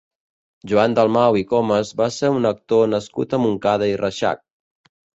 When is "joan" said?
0.71-0.95